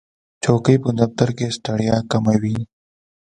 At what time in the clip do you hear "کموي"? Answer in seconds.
2.11-2.57